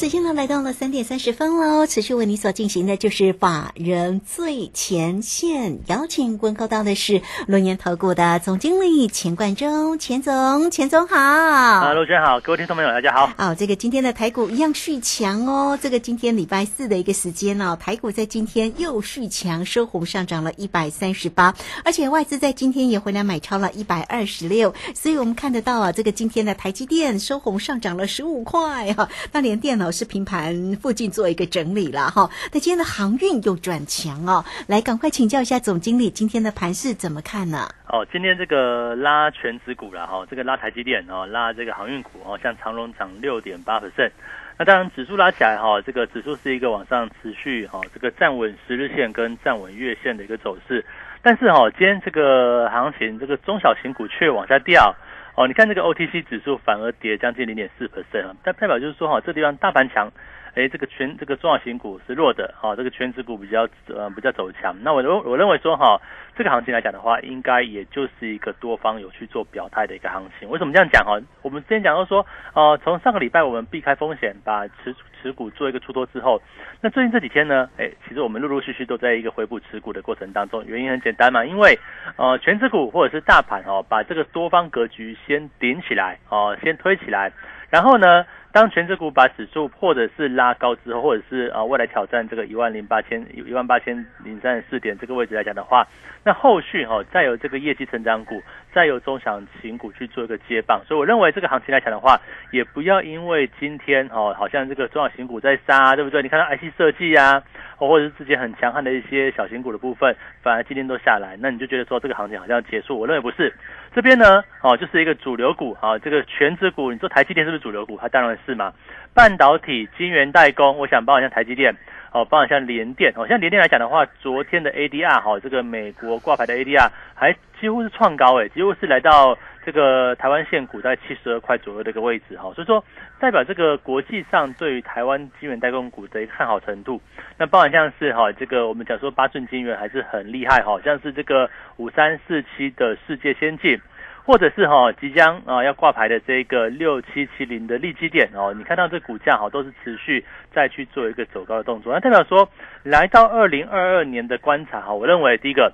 [0.00, 11.18] 时间呢来到了三点三十分喽，持续为你所进行的就是法人最前线，邀请问候到的是龙岩投顾的总经理钱冠中，钱总，钱总好。
[11.18, 13.30] 啊，陆娟好，各位听众朋友大家好。
[13.36, 21.54] 好，这个今天的台股一样续强哦，这个今天礼拜四的一个时间哦，台股在今天又续强，收红上涨了一百三十八，
[21.84, 29.89] 而且外资在今天也回来买超了一百二十六，所以我们看得到啊，这个今天的台积电收红上涨了十五块哈，那连电脑。
[29.90, 37.68] 是平盘附近做一个整理了哈，那今天的航运又转强哦，来赶快请教一下总经理，今天的盘势怎么看呢？
[37.88, 44.10] 哦，今天这个拉全指股了哈，这个拉台积电哦，拉这个航运股哦，像长隆涨六点八 percent，
[44.58, 50.84] 那当然指数拉起来哈，这个指数是一个往上持续哈，这个站稳十日线跟站稳月线的一个走势，
[51.22, 54.94] 但是哈，今天这个行情这个中小型股却往下掉。
[55.40, 60.12] 哦，你看这个 OTC 指数反而跌将近零点四 percent 啊，但代表就是说哈，这地方大盘强。
[60.52, 64.76] 哎，这个全这个重要型股是弱的，哈，这个全指股比较呃比较走强。
[64.82, 65.98] 那我认我认为说哈，
[66.36, 70.50] 这个行情来讲的话，应该也就是一个多方有去做表态的一个行情。
[70.50, 71.18] 为什么这样讲哈？
[71.40, 76.40] 我们之前讲到说，呃，从上个礼拜我们避开风险，把持持股做一个出脱之后，
[76.80, 80.64] 那最近这几天呢，哎，其实我们陆陆续续都在一个回补持股的过程当中。
[80.66, 81.78] 原因很简单嘛，因为
[82.16, 87.32] 呃全指股或者是大盘哦，把这个多方格局先顶起来哦，先推起来，
[87.70, 88.24] 然后呢。
[88.52, 95.86] 当全指股把指数或者是拉高之后，或者是啊未来挑战这个一万零八千一万八千零三十四点这个位置来讲的话，
[96.24, 98.42] 那后续哈再有这个业绩成长股，
[98.74, 106.20] 再有中小型股去做一个接棒，所以我认为这个行情来讲的话，也不要因为今天哦好像这个中小型股在杀，对不对？
[106.20, 107.40] 你看到 IC 设计啊，
[107.76, 112.98] 或者是之前很强悍的一些小型股的部分，反而今天都下来，那你就觉得说这个行情好像结束？
[112.98, 113.54] 我认为不是。
[113.94, 117.98] 这边呢，哦，就是一个主流股啊，这个全指股，你做台积电是不是主流股？
[118.00, 118.72] 它当然是嘛。
[119.12, 121.74] 半导体、晶圆代工，我想包含像台积电，
[122.12, 132.84] 哦，包含像联电，哦，像联电来讲的话，昨天的 ADR 哈，这个美国挂牌的 ADR 还几乎是创高诶，几乎是来到这个台湾现股在七十二块左右的一个位置哈，所以说
[133.20, 137.00] 代表这个国际上对于台湾晶圆代工股的一个看好程度。
[137.38, 143.78] 那包含像是哈，这个我们讲说八寸晶圆还是很厉害哈，像是这个五三四七的世界先进。
[144.24, 152.48] 或者是哈即将啊要挂牌的这个六七七零的利基点哦，你看到这股价哈都是持续再去做一个走高的动作，那代表说
[152.82, 155.72] 来到二零二二年的观察哈，我认为第一个。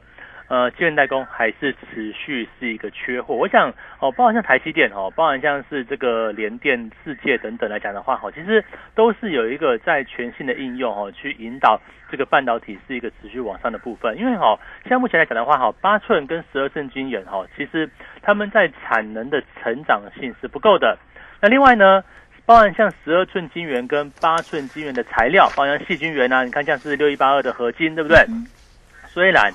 [0.49, 3.35] 呃，晶圆代工还是持续是一个缺货。
[3.35, 3.69] 我想
[3.99, 8.65] 哦，包含像台积电哦，包含像是这个联电、世界等等来讲的话，哈，其实
[8.95, 14.17] 都是有一个在全新的应用哦，去引导这个半导体是一个持续往上的部分。
[14.17, 14.57] 因为哈，
[14.89, 17.91] 像目前来讲的话，哈，八寸跟十二寸晶圆哈，其实
[18.23, 20.97] 他们在产能的成长性是不够的。
[21.43, 22.05] 那另外呢，
[22.45, 28.25] 包含像十二寸晶圆跟八寸晶圆的材料，包含细晶圆啊，你看像是六一八二的合金，对不对？
[29.09, 29.53] 虽然。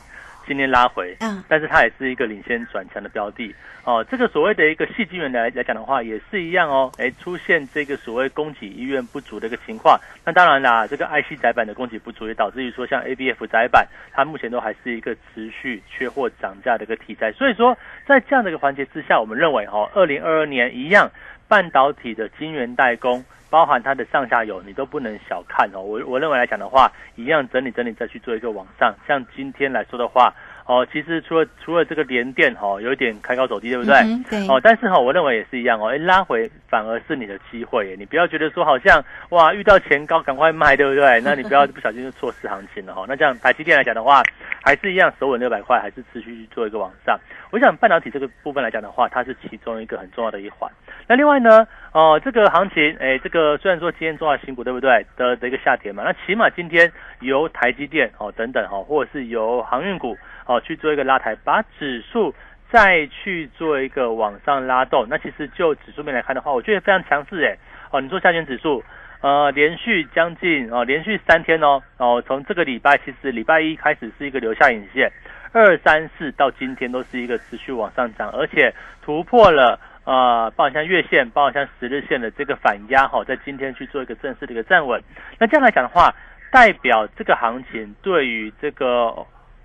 [0.51, 4.05] 今天拉回，嗯，但是它也是一个领先转强的标的哦。
[4.11, 6.91] 这个所谓的一个细晶圆来来讲的话，也是一样哦。
[6.97, 9.97] 哎，出现这个所谓供给意愿不足的一个情况。
[10.25, 17.31] 那当然啦，这个 IC 载板的供给不足，也导致于说像 ABF 载板，它目前都还是一个持续缺货涨价的一个题材。
[17.31, 21.09] 所以说，在这样的一个环节之下，我们认为哈，二零二二年一样，
[21.47, 23.23] 半导体的晶圆代工。
[23.51, 25.81] 包含它的上下游，你都不能小看哦。
[25.81, 28.95] 我我认为来讲的话，一样整理整理再去做一个往上。
[29.05, 30.33] 像今天来说的话，
[30.71, 33.93] 哦，其实除了除了这个连电哈，有一点开高走低，对不对？
[34.29, 34.47] 对。
[34.47, 35.89] 哦，但是哈，我认为也是一样哦。
[35.89, 41.19] 哎，拉回反而是你的机会，你不要觉得说好像哇遇到前高赶快卖，对不对？
[41.25, 43.03] 那你不要 不小心就错失行情了哈。
[43.05, 44.23] 那这样台积电来讲的话，
[44.63, 47.19] 还是一样守稳六百块，还是持续去做一个往上。
[47.51, 50.71] 我想半导体这个部分来讲的话，它是其中一个很重要的一环。
[51.05, 56.89] 那另外呢，哦，这个行情，哎，这个虽然说今天重要新股对不对的的一个下跌嘛，那起码今天
[57.19, 60.17] 由台积电哦等等哈，或者是由航运股
[60.51, 62.35] 哦去做一个拉抬，把指数
[62.69, 65.07] 再去做一个往上拉动。
[65.09, 67.57] 那其实就指数面来看的话，我觉得非常强势哎。
[67.91, 68.83] 哦，你做下权指数，
[69.21, 75.11] 呃，连续将近哦，连续三天哦，哦，从这个礼拜其实礼拜一开始是一个留下影线。
[75.53, 85.01] 二三四到今天都是一个持续往上涨，而且突破了呃，包括像月线、包括像十日线的这个反压哈，在今天去做一个正式的一个站稳。
[85.37, 86.15] 那这样来讲的话，
[86.49, 89.13] 代表这个行情对于这个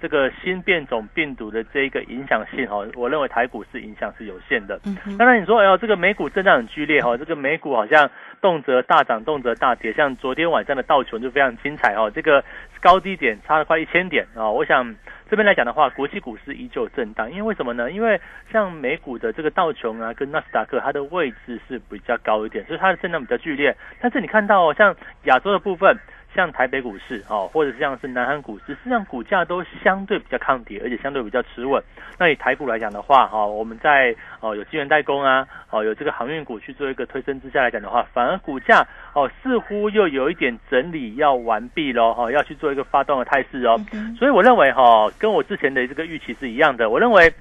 [0.00, 4.78] 这个新变种病毒的这个影响性哈，我认为台股是影响是有限的。
[4.84, 8.10] 嗯哼，当然你说哎呦，这个美股震荡很剧烈哈，这个美股好像
[8.40, 12.44] 动辄大涨，动辄大跌，像昨天晚上的道琼就非常精彩哦，这个
[12.81, 14.94] 高低点差了快一千点啊、我想
[15.31, 17.90] 这边来讲的话，国际股市依旧震荡，因为为什么呢？
[17.90, 18.20] 因为
[18.52, 23.75] 像美股的这个道琼啊，跟纳斯达克，它的位置是比较高一点，所以它的震荡比较剧烈。
[24.00, 24.94] 但是你看到哦，像
[25.25, 25.96] 亚洲的部分。
[26.37, 31.83] 像台北股市哦，或者是像是南韩股市，实际上股价都相对比较抗跌，而且相对比较持稳。
[32.19, 43.81] 那以台股来讲的话，哈、我们在哦有资源代工啊，哦有这个航运股去做一个推升之下来讲的话，反而股价哦似乎又有一点整理要完毕喽，哈、要去做一个发动的态势哦。
[43.93, 46.91] 嗯所以我认为哈、跟我之前的这个预期是一样的。
[46.91, 47.32] 我认为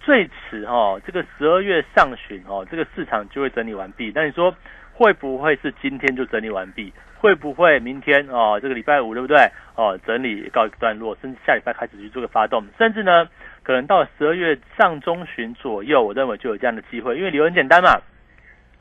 [0.00, 4.10] 最迟哈、这个十二月上旬哦，这个市场就会整理完毕。
[4.14, 4.54] 那你说
[4.98, 6.92] 会不会是今天就整理完毕？
[7.20, 9.48] 会不会明天哦，这个礼拜五对不对？
[9.76, 13.28] 哦，整理告一个段落，甚至下礼拜开始去做个发动，甚至呢，
[13.62, 18.00] 可能到十二月上中旬左右，我认为就有这样的机会，因为理由很简单嘛。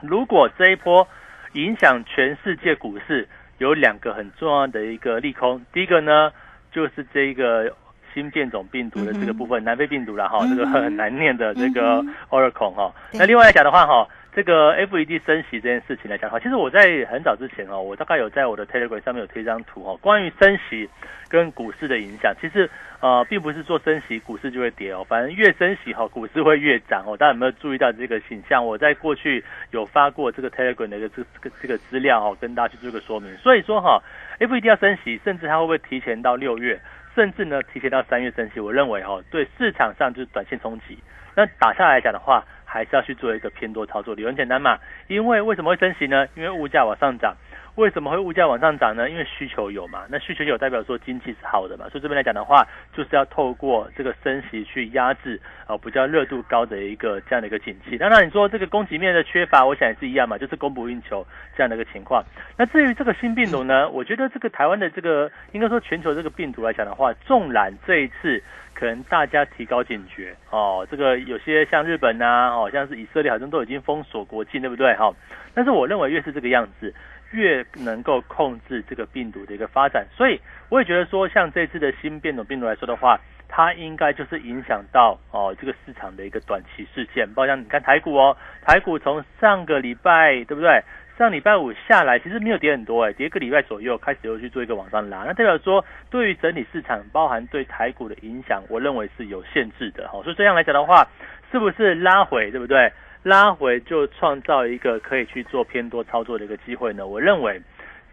[0.02, 1.08] 如果这一波
[1.54, 3.28] 影响全世界股市，
[3.60, 6.32] 有两个很重要的一个利空，第一个呢，
[6.72, 7.72] 就是这一个
[8.14, 12.92] 新变种病毒的这个部分，南非病毒啦哈，嗯哼这个很难念的这个嗯 Oricon 哈。
[13.12, 20.88] 对那另外来讲的话哈，这个 FED 升息这件事情来讲的话，其实我在很早之前哦，我大概有在我的 Telegram 上面有贴一张图哦，关于升息
[21.28, 22.70] 跟股市的影响，其实
[23.00, 27.18] 呃，并不是说升息股市就会跌哦，反正越升息哈，股市会越涨哦。
[27.18, 28.64] 大家有没有注意到这个形象？
[28.64, 33.36] 我在过去有发过这个 Telegram 的一个这这个这个资料哈，跟大家去做个说明。
[33.38, 34.00] 所以说哈
[34.40, 36.80] ，FED 要升息，甚至它会不会提前到六月，
[37.16, 38.60] 甚至呢提前到三月升息？
[38.60, 40.96] 我认为哈，对市场上就是短线冲击。
[41.36, 44.78] 那打下来讲的话，还是要去做一个偏多操作，理由很简单嘛，
[45.08, 46.28] 因为为什么会升息呢？
[46.36, 47.34] 因为物价往上涨。
[47.78, 49.08] 为什么会物价往上涨呢？
[49.08, 57.96] 因为需求有嘛，那需求有代表说经济是好的嘛，所以这边来讲的话，就是要透过这个升息去压制啊、呃比较热度高的一个这样的一个景气。
[57.96, 61.24] 当然你说这个供给面的缺乏，我想也是一样嘛，就是供不应求
[61.56, 62.24] 这样的一个情况。
[62.58, 68.42] 那至于这个新病毒呢，我觉得这个台湾的这个应该说全球这个病毒来讲的话，纵然这一次
[68.74, 74.96] 可能大家提高警觉哦，这个有些像日本呐、哦像是以色列好像都已经封锁国境，对不对？
[74.96, 75.14] 哈、
[75.58, 76.94] 但是我认为越是这个样子。
[77.32, 80.40] 越能够控制这个病毒的一个发展，所以
[80.70, 83.20] 我也觉得说，像这次的新变种病毒来说的话，
[83.50, 90.82] 它应该就是影响到哦这个市场的一个短期事件，包括像你看台股哦，台股从上个礼拜对不对？
[91.18, 100.24] 上礼拜五下来，其实没有跌很多哎，跌个礼拜左右，开始又去做一个往上拉，那代表说对于整体市场，包含对台股的影响，我认为是有限制的哈。
[100.24, 101.06] 所以这样来讲的话，
[101.52, 102.90] 是不是拉回对不对？
[103.28, 107.06] 拉回就创造一个可以去做偏多操作的一个机会呢？
[107.06, 107.62] 我认为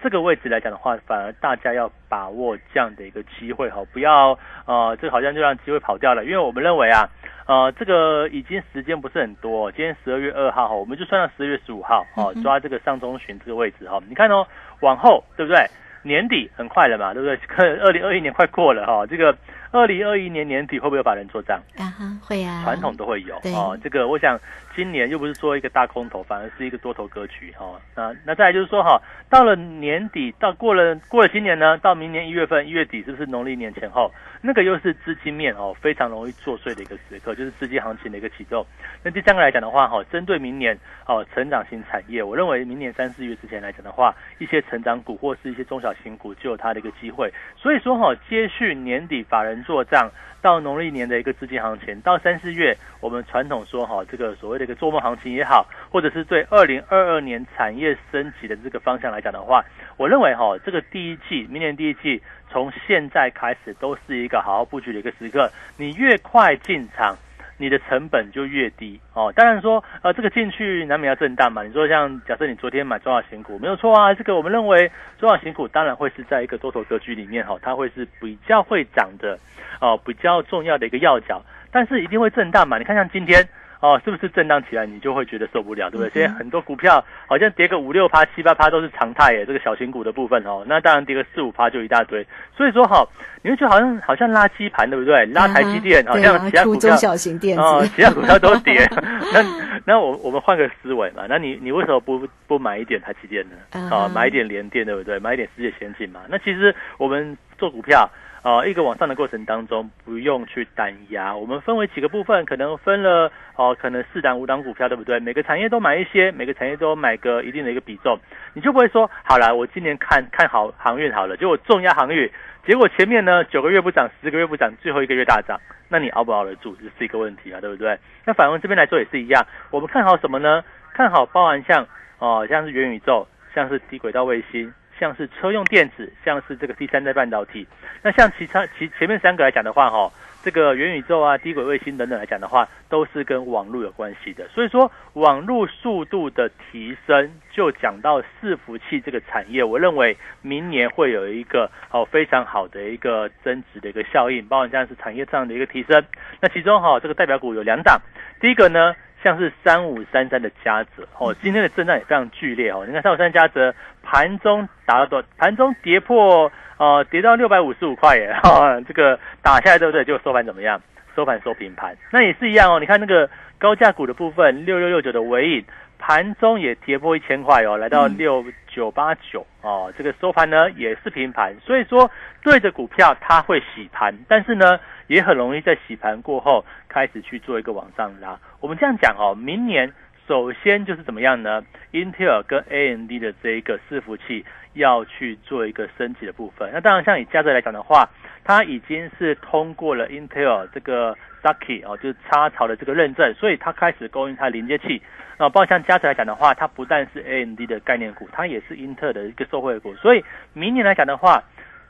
[0.02, 7.08] 这个位置来讲的话，反而大家要把握这样的一个机会哈，不要呃，这好像就让机会跑掉了，因为我们认为啊，
[7.46, 14.46] 呃，这个已经时间不是很多，今天十二月二号哈，我们就算到十二月十五号哦抓这个上中旬这个位置哈，你看哦，
[14.80, 15.64] 往后对不对？
[16.02, 17.38] 年底很快了嘛，对不对？
[17.78, 19.34] 二零二一年快过了哈，这个
[19.74, 21.60] 二零二一年年底会不会有法人做账？
[21.76, 23.76] 啊哈，会啊，传统都会有对哦。
[23.82, 24.38] 这个我想
[24.76, 27.80] 今年又不是说一个大空头，反而是一个多头格局哈、哦。
[27.96, 34.12] 那那再来就是说哈，到了年底，到过了过了今年呢，到明年一月份一月底，是不是农历年前后？
[34.46, 38.64] 那个又是资金面哦非常容易作祟的一个时刻，就是资金行情的一个启动。
[39.02, 40.78] 那第三个来讲的话哈，针对明年
[41.08, 47.32] 哦成长型产业，我认为明年三四月之前来讲的话，一些成长股或是一些中小型股就有它的一个机会。
[47.56, 50.10] 所以说哈，接续年底法人做账。
[50.40, 59.64] 到农历年的一个资金行情，到三四月，我们传统说哈，这个所谓的一个做梦行情也好，或者是对二零二二年产业升级的这个方向来讲的话，
[59.96, 67.16] 我认为哈，这个第一季，明年第一季，从现在开始都是一个好好布局的一个时刻，你越快进场。
[67.56, 69.32] 你的成本就越低哦。
[69.34, 71.62] 当然说，呃，这个进去难免要震荡嘛。
[71.62, 79.38] 你说像假设你昨天买中小型股没有错啊，这个我们认为中小型股当然会是在一个多头格局里面哈、它会是比较会涨的
[79.80, 82.78] 哦，比较重要的一个要角，但是一定会震荡嘛。
[82.78, 83.46] 你看像今天。
[83.84, 86.10] 哦，是不是震荡起来你就会觉得受不了，对不对？
[86.10, 92.26] 现在很多股票好像跌个五六趴、七八趴都是常态耶，这个小型股的部分哦，那当然跌个四五趴就一大堆。
[92.56, 93.06] 所以说哈，
[93.42, 95.26] 你会觉得好像好像拉基盘，对不对？
[95.26, 98.88] 拉台积电，好像其他股票中小型电子哦，其他股票都跌。
[99.34, 99.44] 那
[99.84, 103.56] 那我我们换个思维嘛，那你你为什么不不买一点台积电呢？
[103.72, 105.18] 嗯哦，买一点联电，对不对？
[105.18, 106.20] 买一点世界先进嘛。
[106.30, 108.08] 那其实我们做股票。
[108.44, 111.34] 呃，一个往上的过程当中，不用去单压。
[111.34, 115.18] 我们分为几个部分，可能分了哦，可能四档五档股票，对不对？
[115.18, 118.18] 每个产业都买一些，每个产业都买个一定的一个比重，
[118.52, 122.30] 你就不会说，好了，我今年看看好航运好了，结果重压航运，
[122.66, 125.58] 结果前面呢九个月不涨，十个月不涨，最后一个月大涨，
[125.88, 127.98] 那你熬不熬得住，这是一个问题啊，对不对？
[128.26, 130.62] 那反问这边来说也是一样，我们看好什么呢？
[130.92, 131.86] 看好包含像
[132.18, 134.70] 哦，像是元宇宙，像是低轨道卫星。
[134.98, 137.66] 像是车用电子，像是这个第三代半导体，
[138.02, 140.10] 那像其他其前面三个来讲的话，哈，
[140.42, 144.46] 这个元宇宙啊、低轨卫星等等来讲的话，都是跟网络有关系的。
[144.48, 156.04] 所以说，网络速度的提升，就讲到伺服器这个产业，我认为明年会有一个哦非常好的一个增值的一个效应，包括像是产业上的一个提升。
[156.40, 158.00] 那其中哈，这个代表股有两档，
[158.40, 158.94] 第一个呢。
[159.24, 162.84] 像是三五三三的嘉泽哦，今天的震荡也非常剧烈哦。
[162.86, 170.04] 你看三五三嘉泽盘中打到多，盘中跌破呃，跌到六百五十五块耶，哈，这个打下来对不对？
[170.04, 170.80] 就收盘怎么样？
[171.16, 172.78] 收盘收平盘，那也是一样哦。
[172.78, 175.64] 你看那个高价股的部分，六六六九的尾影，
[175.98, 181.54] 盘中也跌破一千块哦，来到六九八九哦，这个收盘呢也是平盘。
[181.64, 182.10] 所以说
[182.42, 184.80] 对着股票它会洗盘，但是呢。
[185.06, 188.40] 也很容易在洗盘过后开始去做一个往上拉。
[188.58, 189.92] 我们这样讲哦，明年
[190.26, 191.62] 首先就是怎么样呢
[191.92, 196.70] ？Intel 跟 AMD 的这一个伺服器要去做一个升级的部分。
[196.72, 198.08] 那当然，像以嘉泽来讲的话，
[198.42, 205.02] 它已经是通过了 Intel 这个 Ducky 哦，就是插槽的这个认证，所以它开始供应它连接器。
[205.36, 209.94] 那包括像嘉泽来讲的话，它不但是 AMD 的概念股，它也是英特尔的一个受惠股。
[209.96, 211.42] 所以明年来讲的话，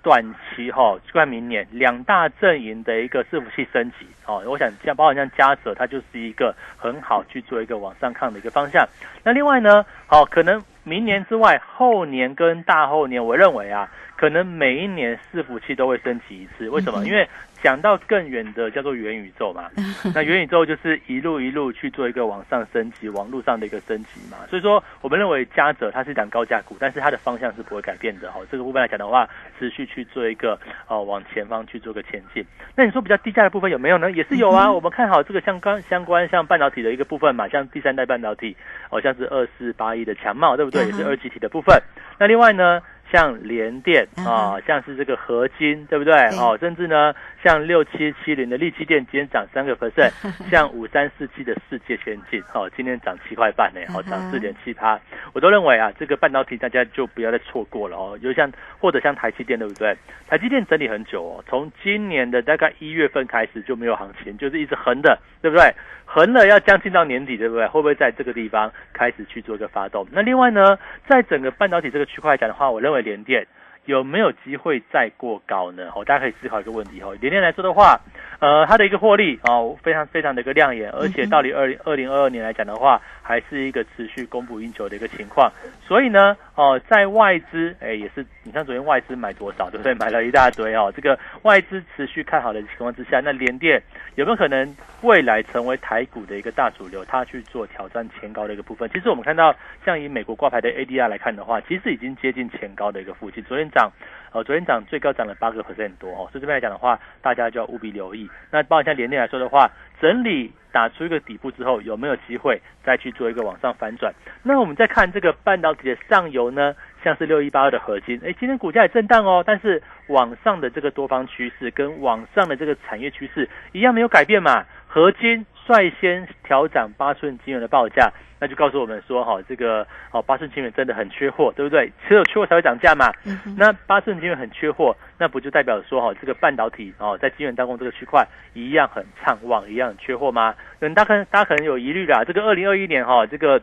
[0.04, 0.22] 短
[0.54, 8.86] 期哈，就看明年两大阵营的一个伺服器升级哦，我想像包括像嘉泽，它就是一个很好去做一个往上看的一个方向。
[9.24, 16.68] 那另外呢，好，可能明年之外，后年跟大后年，我认为啊，可能每一年伺服器都会升级一次。
[16.68, 17.04] 为什么？
[17.04, 17.28] 因为
[17.62, 19.70] 讲到更远的叫做元宇宙嘛，
[20.14, 24.36] 那元宇宙就是一路一路去做一个往上升级，网络上的一个升级嘛。
[24.50, 28.46] 所以说，我们认为嘉泽它是一档高价股，但是它的方向是不会改变的哦。
[28.50, 29.28] 这个部分来讲的话，
[29.58, 32.44] 持续去做一个哦往前方去做个前进。
[32.76, 34.10] 那你说比较低价的部分有没有呢？
[34.10, 34.70] 也是有啊。
[34.70, 38.54] 我们看好这个相关相关像半导体的一个部分嘛，像第三代半导体，
[38.90, 40.84] 好像是二四八一的强茂，对不对？
[40.84, 41.80] 也是二级体的部分。
[42.18, 42.82] 那另外呢？
[43.14, 46.12] 像联电啊，像是这个合金，对不对？
[46.36, 50.10] 哦，甚至呢，像六七七零的利基电今天涨三个 percent，
[50.50, 54.98] 像五三四七的世界先进，哦，今天涨七块半呢，哦，涨四点七趴。
[55.32, 58.18] 我都认为啊，这个半导体大家就不要再错过了哦。
[58.20, 59.96] 有像或者像台积电，对不对？
[60.26, 65.72] 台积电整理很久哦，从今年的大概一月份开始就没有行情，就是一直横的，对不对？
[66.06, 67.66] 横了要将近到年底，对不对？
[67.68, 70.06] 会不会在这个地方开始去做一个发动？
[70.12, 70.78] 那另外呢，
[71.08, 73.46] 在整个半导体这个区块来讲的话，我认为联电
[73.86, 75.90] 有没有机会再过高呢？
[75.94, 77.14] 哦，大家可以思考一个问题哦。
[77.20, 78.00] 联电来说的话，
[78.40, 85.50] 呃，它的一个获利哦，非常非常的一个亮眼，而且到底二零二零二二年来讲的话，还是一个持续供不应求的一个情况。
[85.86, 89.94] 所以呢，哦，在外资哎也是，你看昨天外资买多少，对不对？
[89.94, 90.92] 买了一大堆哦。
[90.94, 93.82] 这个外资持续看好的情况之下，那联电
[94.14, 97.04] 有没有可能未来成为台股的一个大主流？
[97.04, 98.88] 它去做挑战前高的一个部分？
[98.90, 103.42] 其实我们看到，像以美国挂牌的 ADR 来看的话，其实已经接近前高的一个附近。
[103.44, 103.90] 昨天涨，
[104.32, 106.28] 呃，昨天涨最高涨了八个 percent 多哦。
[106.30, 108.30] 所以这边来讲的话，大家就要务必留意。
[108.50, 114.12] 那包括像联电来说的话，整理打出一个底部之后，有没有机会再去做一个往上反转？
[114.42, 124.64] 那我们再看这个半导体的上游呢，像是六一八二的合金，哎，今天股价也震荡哦，但是往上的这个多方趋势跟往上的这个产业趋势一样没有改变嘛？
[124.86, 128.12] 合金率先调涨八寸金元的报价。
[128.40, 131.90] 那就告诉我们说，哈，这个哦，八寸晶圆真的很缺货，对不对？
[132.06, 133.10] 只有缺货才会涨价嘛。
[133.56, 140.54] 那八寸晶圆很缺货，那不就代表说，哈，这个半导体哦，在晶圆当中这个区块一样很畅旺，一样很缺货吗？
[140.80, 142.22] 嗯，大家可能大家可能有疑虑啦。
[142.24, 143.62] 这个二零二一年哈，这个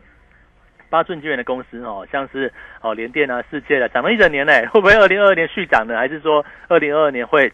[0.90, 5.96] 八寸晶圆的公司哦，像是哦联电啊、世界的，涨了一整年嘞，会不会二零二二年续涨呢？
[5.96, 7.52] 还是说二零二二年会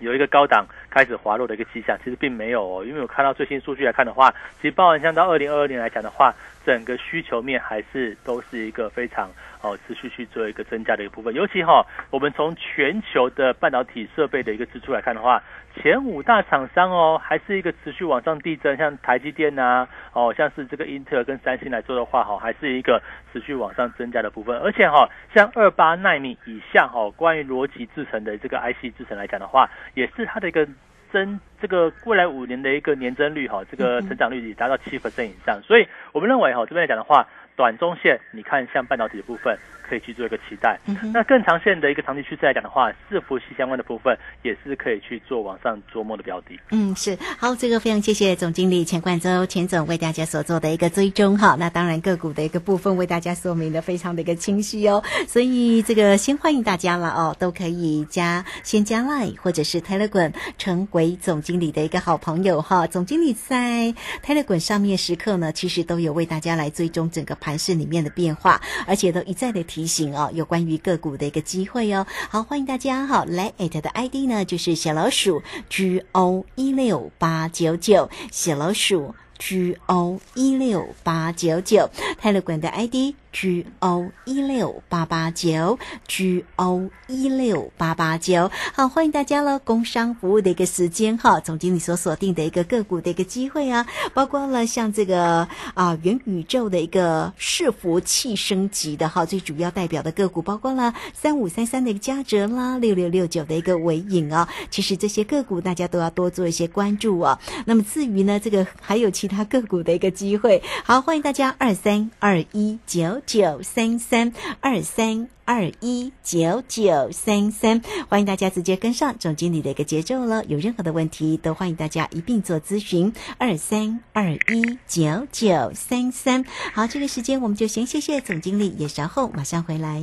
[0.00, 0.66] 有一个高档？
[0.90, 6.34] 开始滑落的一个迹象，其实并没有哦，因为我看到最新数据来看的话，其实包含像到二零二二年来讲的话，
[6.70, 9.28] 整个需求面还是都是一个非常
[9.60, 11.34] 哦持续去做一个增加的一个部分。
[11.34, 15.42] 尤其哈，我们从全球的半导体设备的一个支出来看的话，
[15.74, 24.56] 前五大厂商哦，还是一个持续往上递增，像台积电呐，哦像是这个英特尔跟三星来做的话，哈，还是一个持续往上增加的部分。
[24.60, 30.68] 而且哈，像二八纳米以下哈，关于逻辑制成的这个 IC 制成来讲的话，也是它的一个。
[31.12, 37.28] 增这个未来五年的一个年增率哈，这个成长率也达到七 percent 以上，所以我们认为哈这边来讲的话，
[37.60, 39.54] 短中线，你看像半导体的部分。
[39.90, 46.56] 可以去做一个期待，嗯那更长线的一个长期趋势来讲的话，伺服器相关的部分也是可以去做往上琢磨的标的。
[46.70, 51.56] 嗯，是好，这个非常谢谢总经理钱冠周钱总为大家所做的一个追踪哈。
[51.58, 62.86] 那当然个股的一个部分为大家说明的非常的一个清晰哦，所以这个先欢迎大家了哦，都可以加先加 Line 或者是 Telegram 成为总经理的一个好朋友哈。
[62.86, 63.92] 总经理在
[64.24, 72.06] Telegram 上面时刻呢，其实都有为大家来追踪整个盘市里面的变化，而且都一再的提醒哦，有关于个股的一个机会哦。
[72.28, 81.88] 好，欢迎大家哈，来艾特的 ID 呢就是小老鼠 G O 一六八九九，小老鼠 G O 一六八九九，
[82.18, 83.14] 泰勒管的 ID。
[83.32, 89.58] G O 一六八八九，G O 一六八八九，好，欢迎大家了。
[89.60, 104.48] 工商服务的一个时间哈，总经理所锁定的一个个股的一个机会啊，包括了像这个啊元宇宙的一个伺服器升级的哈，最主要代表的个股包括了三五三三的一个嘉泽啦，六六六九的一个尾影啊。
[104.70, 107.38] 其实这些个股大家都要多做一些关注啊。
[107.64, 113.19] 那么至于呢，这个还有其他个股的一个机会，好，欢迎大家二三二一九。
[113.26, 120.44] 九三三二三二一九九三三，欢迎大家直接跟上总经理的一个节奏了。
[120.46, 123.12] 有任何的问题，都欢迎大家一并做咨询。
[123.38, 130.02] 二三二一九九三三，好，这个时间我们就先谢谢总经理，也稍后马上回来。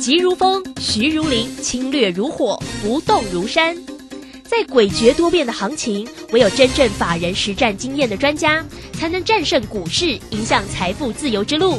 [0.00, 3.76] 急如风，徐如林，侵略如火，不动如山。
[4.46, 11.78] 在诡谲多变的行情，唯有真正法人实战经验的专家，才能战胜股市，影响财富自由之路。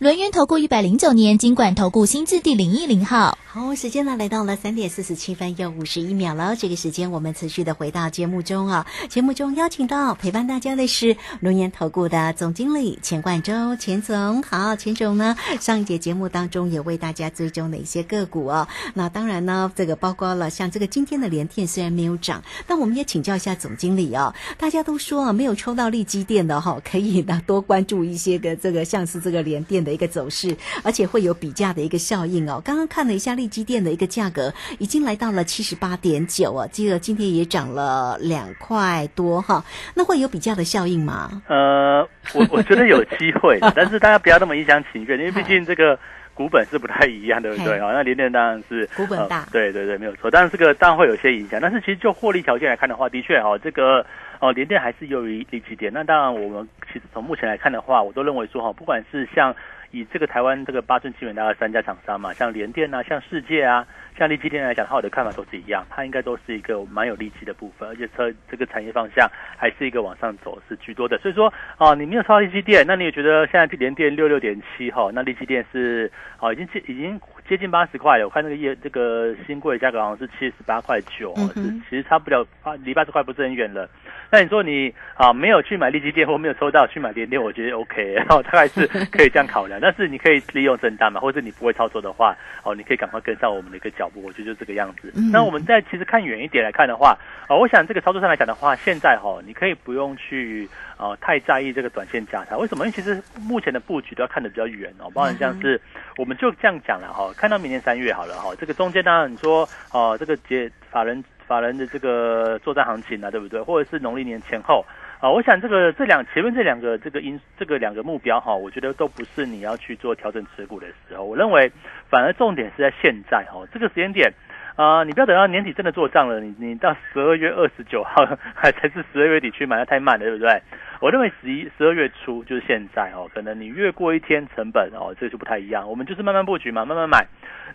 [0.00, 3.36] 轮源投顾一百零九年经管投顾新字第零一零号。
[3.44, 6.56] 好，时间呢来到了三点四十七分又五十一秒了。
[6.56, 8.86] 这个时间我们持续的回到节目中啊。
[9.10, 18.68] 节目中邀请到陪伴大家的是龙源投顾的总经理钱冠洲，钱总好，钱总呢上一节节目当中也为大家追踪了一些个股哦。
[18.94, 24.32] 那当然呢，这个包括了像这个今天的连电虽然没有涨，但我们也请教一下总经理哦。
[24.56, 32.62] 大家都说啊，没有抽到利基电的哈，可以呢多关注一些个这个像是这个连电的一个走势，而且会有比价的一个效应哦。
[32.64, 33.30] 刚刚看了一下。
[33.40, 41.40] 利基电的一个价格已经来到了七十八点九啊，这个今天也涨了两块多哈，那会有比价的效应吗？
[41.48, 45.98] 呃，我我觉得有机会， 但是大家不要那么一厢情愿，因为毕竟这个
[46.34, 47.92] 股本是不太一样，对不对啊？
[47.94, 50.30] 那联电当然是股本大，对对对，没有错。
[50.30, 54.04] 但是这个当然会有些影响，但是其实就获利条件来看的话，的确哈，这个
[54.40, 55.90] 哦联电还是优于利基点。
[55.90, 59.54] 那当然我们其实从目前来看的话，我都认为说哈，不管是像
[59.90, 71.18] 以这个台湾这个八寸晶圆大概三家厂商嘛，像联电啊，像世界啊，像力基电来讲，它我的看法都是一样，它应该都是一个蛮有利基的部分，而且车这个产业方向还是一个往上走是居多的。
[71.18, 78.24] 所以说啊，你没有超力基电，那你也觉得现在联电六六点七哈，那力基电是啊已经已经接近八十块了。
[78.24, 82.46] 我看那个业这个新贵的价格好像是七十八块九，是其实差不了
[82.84, 83.90] 离八十块不是很远了。
[84.30, 89.80] 那你说你啊没有去买利基店或没有抽到去买联电，我觉得 OK，然后大概是 可以这样考量。
[89.80, 94.22] 但是你可以利用震荡嘛，或者你不会操作的话，哦，你可以赶快跟上我们的一个脚步。
[94.22, 95.12] 我觉得就这个样子。
[95.32, 102.56] 那我们在其实看远一点来看的话，啊，我想这个操作上来讲的话，现在哈，你可以不用去啊太在意这个短线价差。
[102.56, 102.86] 为什么？
[102.86, 105.80] 因为其实目前的布局都要看得比较远哦，包含像是
[106.16, 111.24] 我们就这样讲了哈，看到明年三月好了哈，这个中间当然你说哦，这个节法人。
[111.50, 113.60] 法人的这个作战行情啊，对不对？
[113.60, 114.84] 或者是农历年前后
[115.18, 121.24] 啊，我想这个这两前面这两个这个因这个两个目标哈，我觉得都不是你要去做调整持股的时候。
[121.24, 121.68] 我认为
[122.08, 124.32] 反而重点是在现在哈，这个时间点
[124.76, 130.62] 啊，你不要等到年底真的做账了，你你到十二月二十九号 还才是十二月底去买，那太慢了，对不对？
[131.00, 135.88] 我认为十一十二月初就是现在哦，可能你越过一天成本哦，这就不太一样。
[135.88, 137.26] 我们就是慢慢布局嘛，慢慢买。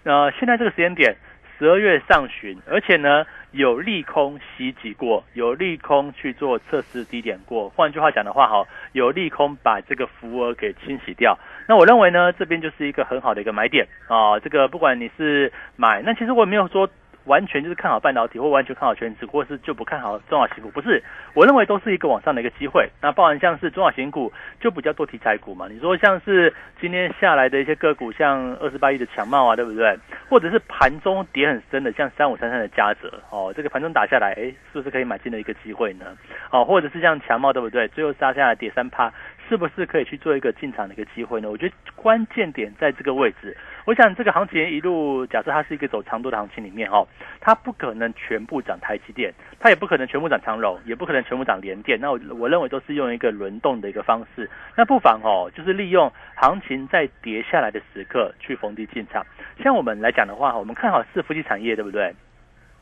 [0.04, 1.16] 那，现在这个时间点，
[1.58, 7.70] 十二月上旬，而且呢有利空袭击过，有利空去做测试低点过。
[7.70, 11.38] 换句话讲的话，哈，有利空把这个浮额给清洗掉。
[11.68, 14.40] 那我认为呢，这边就是一个很好的一个买点啊。
[14.40, 16.90] 这个不管你是买，那其实我也没有说。
[17.26, 21.04] 完全就是看好半导体，或完全看好全指，或是就不看好中小型股，不是？
[21.34, 22.90] 我认为都是一个往上的一个机会。
[23.02, 25.68] 那包含像是中小型股，就比较多题材股嘛。
[25.70, 29.98] 你说像是今天下来的一些个股，像二十八亿的强茂啊，对不对？
[30.30, 36.06] 或者是盘中跌很深的，像三五三三的嘉泽哦，这个盘中打下来，哎，是不是可以买进的一个机会呢？
[36.52, 37.88] 哦，或者是像强茂，对不对？
[37.90, 39.12] 最后杀下来跌三趴。
[39.48, 41.50] 是不是可以去做一个进场的一个机会呢？
[41.50, 43.56] 我觉得关键点在这个位置。
[43.86, 47.08] 我想这个行情一路假设它是一个走长多的行情里面哦，
[47.40, 52.00] 它不可能全部涨台积电，它也不可能全部涨长荣，也不可能全部涨联电。
[52.00, 54.50] 那我我认为都是用一个轮动的一个方式。
[54.76, 59.26] 那不妨哦，就是利用行情在跌下来的时刻去逢低进场。
[59.62, 62.14] 像我们来讲的话，我们看好伺服器产业，对不对？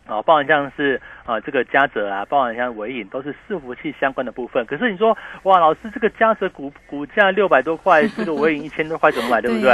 [0.05, 4.65] 啊，包含像是啊这个嘉泽啊，包含像伟影，都是伺服器相关的部分。
[4.65, 9.71] 可是你说，哇，老师这个嘉泽股股价六百多块，这个伟影一千多块怎么买， 对不对？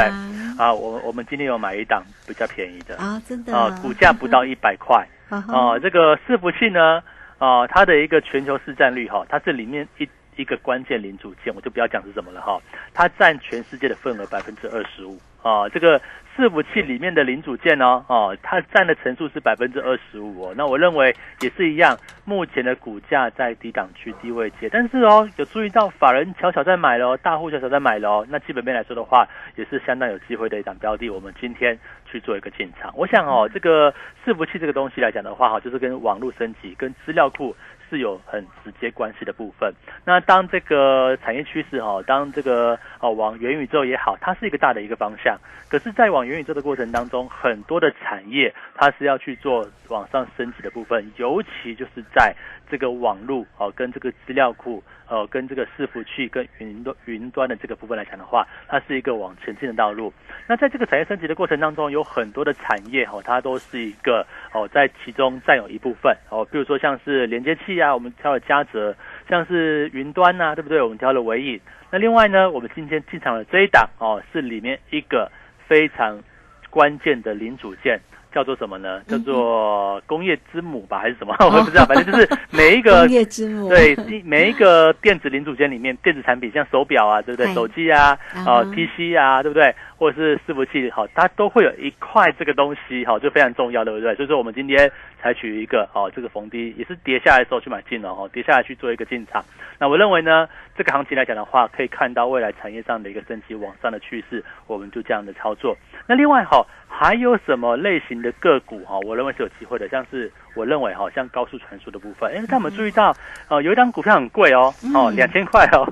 [0.58, 5.80] 啊，我我们今天有买一档比较便宜的啊，真的啊，股价不到一百块啊。
[5.80, 7.02] 这个伺服器呢，
[7.39, 12.62] 啊，它的一个全球市占率哈，它是里面一一个关键零组件，我就不要讲是什么了哈，
[12.94, 16.00] 它占全世界的份额百分之二十五啊，这个。
[16.39, 20.54] 伺服器里面的零组件哦，哦，它占的层数是百分之二十五哦。
[20.56, 28.25] 那我认为也是一样，目前的股价在低档区低位接，但是哦，有注意到法人悄悄在买喽，大户悄悄在买喽。
[28.30, 31.10] 那基本面来说的话，也是相当有机会的一档标的。
[31.10, 31.78] 我们今天
[32.10, 32.89] 去做一个进场。
[32.95, 33.93] 我想哦，这个
[34.25, 37.54] 伺服器这个东西来讲的话，哈，就是跟网络升级、跟资料库。
[37.89, 39.73] 是有很直接关系的部分。
[40.06, 45.38] 那当这个产业趋势哈，当这个哦往元宇宙也好，它是一个大的一个方向。
[45.69, 52.36] 可是，在往元宇宙的过程当中，很多的产业它是要去做往上升级的部分，尤其就是在
[52.69, 54.84] 这个网络哦跟这个资料库。
[55.10, 60.13] 呃，跟这个伺服器跟云端云端的这个部分来讲的话，它是一个往前进的道路。
[60.45, 64.23] 那在这个产业升级的过程当中，有很多的产业哦，它都是一个
[64.54, 66.45] 哦，在其中占有一部分哦。
[66.52, 68.94] 比如说像是连接器啊，我们挑了嘉泽；
[69.30, 70.82] 像是云端呐，对不对？
[70.82, 71.60] 我们挑了伟影。
[71.92, 75.32] 那另外呢，我们今天进场的这一档哦，是里面一个
[75.68, 76.22] 非常
[76.70, 78.00] 关键的零组件。
[78.32, 79.02] 叫做什么呢？
[79.08, 81.36] 叫做工业之母吧，还是什么？
[81.50, 81.84] 我也不知道。
[81.86, 87.52] 反正就是每一个 工业之母，对，每一个电子零组件里面，电子产品像手表啊，对不对？
[87.56, 88.15] 手机啊，
[88.46, 89.74] 啊，PC 啊，对不对？
[90.00, 94.16] 或者是伺服器，好，它都会有一块这个东西，好，就非常重要，对不对？
[94.16, 94.90] 所以说，我们今天
[95.22, 99.44] 采取一个哦，这个逢低也是跌下来的时候去买进了，哈，跌下来去做一个进场。
[99.78, 105.76] 那我认为呢，这个行情来讲的话，可以看到未来产业上的一个升级往上的趋势，我们就这样的操作。
[106.08, 106.66] 那另外哈。
[106.92, 108.98] 还有什么类型的个股哈？
[109.06, 112.32] 我认为是有机会的，像是我认为哈，像高速传输的部分。
[112.32, 113.16] 哎，大家有没有注意到？
[113.48, 115.88] 哦，有一张股票很贵哦，哦，两千块哦，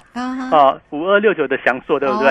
[0.52, 2.30] 哦，五二六九的翔硕，对不对？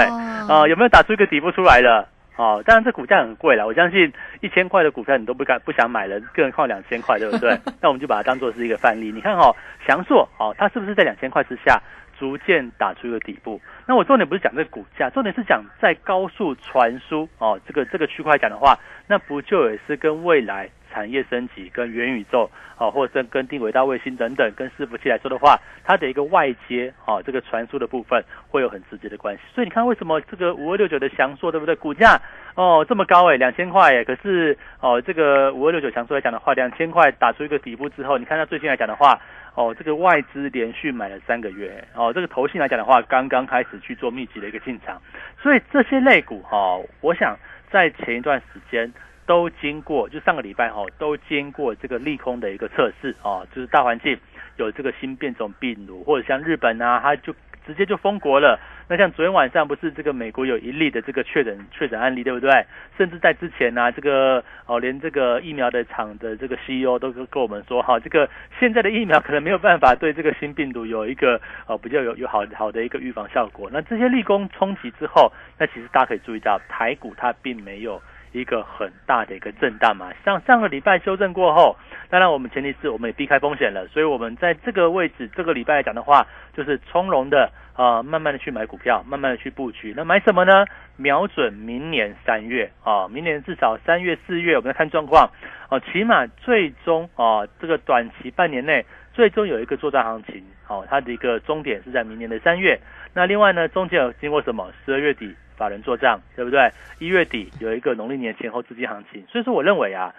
[0.48, 2.08] 哦，有没有打出一个底部出来了？
[2.36, 7.58] 哦，当然这股价很贵了，我相信一千块的股票你都不敢不想买了，更何况两千块，对不对？
[7.80, 9.10] 那我们就把它当做是一个范例。
[9.10, 9.54] 你看哦，
[9.86, 11.80] 翔硕哦，它是不是在两千块之下？
[12.18, 18.74] 逐渐打出一个底部，那我重点不是讲这个股价，重点是讲在高速传输哦，这个这个区块讲的话，
[19.06, 29.42] 那不就也是跟未来产业升级、跟元宇宙啊，或者跟定轨道卫星等等，跟伺服器来说的话，它的一个外接哦，这个传输的部分会有很直接的关系。
[29.54, 31.74] 所以你看，为什么这个五二六九的翔硕，对不对？
[31.76, 32.20] 股价
[32.54, 39.20] 哦这么高哎，两千块哎，可是哦这个五二六九翔硕来讲的话，两千块打出一个底部之后，你看它最近来讲的话。
[39.58, 45.00] 哦，这个外资连续买了三个月，哦，这个投信来讲的话，刚刚开始去做密集的一个进场，
[45.40, 47.34] 所以这些类股哈，我想
[47.70, 48.92] 在前一段时间
[49.26, 54.18] 都经过，就上个礼拜哈，都经过这个利空的一个测试啊，就是大环境
[54.56, 57.34] 有这个新变种病毒，或者像日本啊，它就。
[57.66, 58.60] 直接就封国了。
[58.88, 62.64] 那像昨天晚上不是这个美国有一例的这个确诊确诊案例，对不对？
[62.96, 73.68] 甚至在之前呢，这个哦，连这个疫苗的厂的这个 CEO 都跟跟我们说，哈，这个现在的疫苗可能没有办法对这个新病毒有一个哦比较有有好好的一个预防效果。
[73.72, 78.00] 那这些利空冲击之后，那其实大家可以注意到，台股它并没有。
[78.36, 80.12] 一个很大的一个震荡嘛。
[80.24, 81.76] 像上个礼拜修正过后，
[82.08, 89.92] 当然我们前提是我们也避开风险了，所以我们在这个位置这个礼拜来讲的话，就是从容的啊、慢慢的去买股票，慢慢的去布局。
[89.96, 90.64] 那买什么呢？
[90.96, 95.30] 瞄准明年三月啊，明年至少三月四月，我们要看状况
[95.68, 98.84] 哦、起码最终啊、这个短期半年内。
[99.12, 102.78] 最终有一个作战行情，好、它的一个终点是在明年的三月。
[103.14, 104.70] 那另外呢，中间有经过什么？
[104.84, 106.70] 十二月底法人做账，对不对？
[106.98, 110.14] 一月底有一个农历年前后资金行情，所以说我认为啊，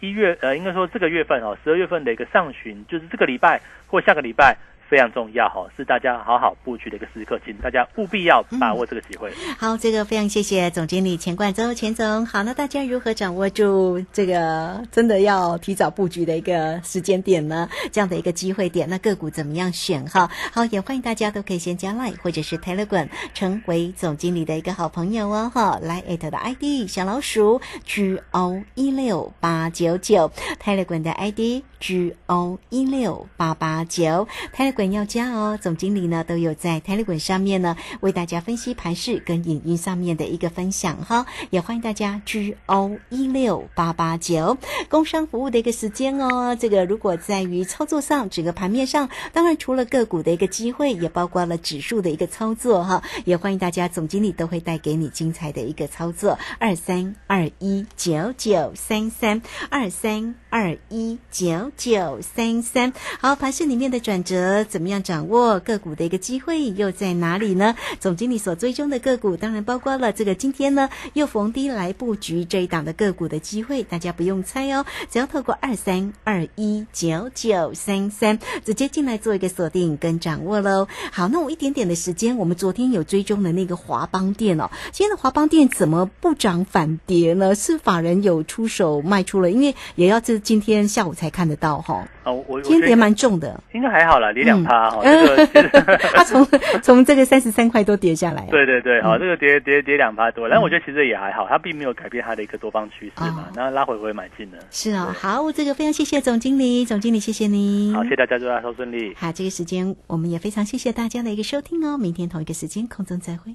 [0.00, 4.56] 一月呃，应该说这个月份哦，十二月份的一个上旬，就是这个礼拜或下个礼拜。
[4.88, 9.32] 非常重要哈，是大家好好布局的一个时刻，请大家务必要把握这个机会。
[9.58, 12.24] 好，这个非常谢谢总经理钱冠周钱总。
[12.24, 17.68] 好，那大家如何掌握住这个真的要提早布局的一个时间点呢？
[17.90, 20.30] 这样的一个机会点，那个股怎么样选哈？
[20.52, 25.78] 好，也欢迎大家都可以先加 Line 或者是 Telegram 成为总经理的一个好朋友哦哈。
[25.82, 30.30] 来艾特的 ID 小老鼠 G O 一六八九九
[30.62, 35.58] ，Telegram 的 ID G O 一六八八九，Telegram 要加哦。
[35.60, 44.56] 总经理呢都有在 Telegram 上面呢为大家分析盘势跟影音上面的一个分享哈，也欢迎大家 G O 一六八八九
[44.88, 46.56] 工商服务的一个时间哦。
[46.58, 56.38] 这个如果在于操作上，整个盘面上，当然除了个股的一个机会，也包括了指数的一个操作哈，也欢迎大家总经理都会带给你精彩的一个操作。
[56.58, 62.92] 二三二一九九三三二三二一九九三三。
[63.20, 65.60] 好，盘市里面的转折怎么样掌握？
[65.60, 67.74] 个股的一个机会又在哪里呢？
[68.00, 80.86] 总经理所追踪的个股，当然包括了这个今天呢又逢低来布局这一档的个股的机会，大家不用猜哦，只要透过二三二一九九三三直接进来做一个锁定跟掌握喽。
[81.10, 87.54] 好，那我一点点的时间，我们昨天有追踪的那个华邦店哦，今天的华邦店怎么不涨反跌呢？
[87.54, 93.60] 是法人有出手卖出了，因为也要是今天下午才看得到哈、啊，我我今天跌蛮重的。
[93.72, 95.02] 应该还好啦，跌两趴哈，
[96.14, 96.46] 它从
[96.82, 98.48] 从这个三十三块多跌下来了。
[98.50, 104.58] 对对对，好，嗯这个跌跌跌两趴多，但我觉得其实也还好，它并没有改变它的一个多方趋势嘛哦，那拉回回买进的。
[104.70, 107.92] 是哦，好，这个非常谢谢总经理，总经理谢谢你。
[107.94, 109.14] 好，谢谢大家，祝大家收顺利。
[109.16, 113.54] 好，这个时间我们也非常谢谢大家的一个收听哦，明天同一个时间空中再会。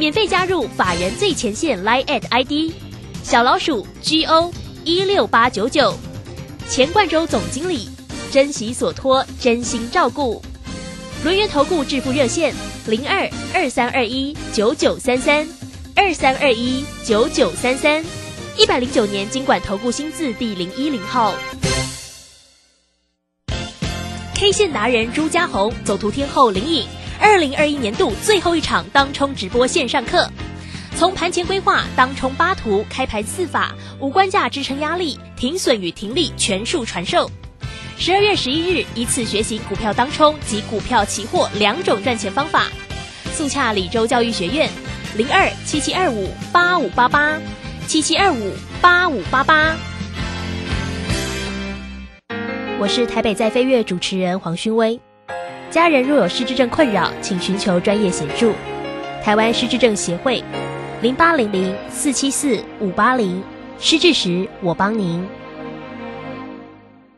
[0.00, 2.72] 免费加入法人最前线 Line at ID
[3.22, 4.50] 小老鼠 G O
[4.82, 5.94] 一六八九九，
[6.70, 7.86] 钱冠洲总经理，
[8.32, 10.42] 珍惜所托，真心照顾。
[11.22, 12.54] 轮源投顾致富热线
[12.86, 15.46] 零二二三二一九九三三
[15.94, 18.02] 二三二一九九三三，
[18.56, 21.34] 一百零九年经管投顾新字第零一零号。
[24.34, 26.86] K 线达人朱家红，走图天后林颖，
[27.20, 30.26] 二零二一年度最后一场当冲直播线上课，
[30.96, 37.30] 从盘前规划、当冲八图、开盘四法、五关价支撑压力、停损与停利全数传授。
[37.98, 42.68] 十二月十一日，一次学习股票当冲及股票期货两种赚钱方法。
[43.32, 44.70] 速洽李州教育学院，
[45.16, 47.38] 零二七七二五八五八八
[47.86, 49.76] 七七二五八五八八。
[52.78, 54.98] 我是台北在飞跃主持人黄勋威。
[55.70, 58.52] 家人若有失智症困扰，请寻求专业协助。
[59.22, 60.42] 台湾失智症协会，
[61.00, 63.40] 零八零零四七四五八零。
[63.78, 65.24] 失智时，我帮您。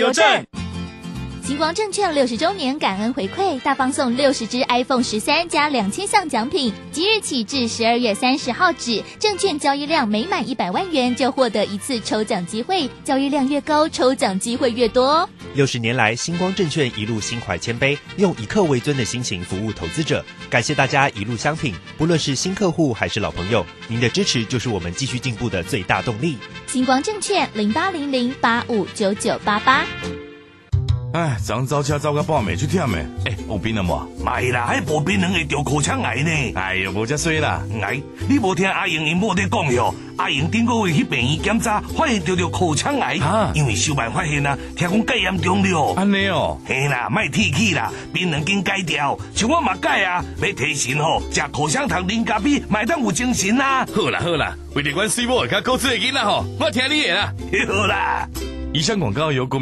[0.00, 0.69] 邮政。
[1.50, 15.28] 星光证券六十周年感恩回馈，大放送六十只 iPhone 十三加两千项奖品，即日起至十二月三十号止，证券交易量每满一百万元就获得一次抽奖机会，交易量越高，抽奖机会越多。
[15.54, 20.24] 六十年来，星光证券一路心怀谦卑，用以客为尊的心情服务投资者。
[20.48, 26.38] 感谢大家一路相挺，不论是新客户还是老朋友，您的支持就是我们继续进步的最大动力。
[26.68, 29.84] 星光证券零八零零八五九九八八。
[31.12, 33.04] 哎，昨走车走到半暝去忝诶！
[33.26, 34.08] 哎，有病了无？
[34.24, 36.30] 买啦，还无病人会得口腔癌呢。
[36.54, 37.60] 哎呦，无遮衰啦！
[37.82, 39.92] 哎，你无听阿英因某在讲哟？
[40.18, 43.18] 阿英顶个月去病院检查，发现得着口腔癌，
[43.54, 45.94] 因为小办发现啊，听讲介严重了。
[45.96, 53.84] 安尼哦，嘿啦，卖提起啦，病人经改掉，像我嘛改啊，要提神吼，食口香糖、零咖啡，买当有精神啦。
[53.92, 57.34] 好啦好啦，为了阮水某甲高子的囡仔吼，我听你的啦。
[57.66, 58.28] 好啦，
[58.72, 59.58] 以上广告由国。